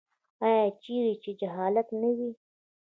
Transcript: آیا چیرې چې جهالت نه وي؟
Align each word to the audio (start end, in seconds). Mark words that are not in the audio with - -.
آیا 0.47 0.65
چیرې 0.83 1.13
چې 1.23 1.31
جهالت 1.39 1.87
نه 2.01 2.09
وي؟ 2.17 2.31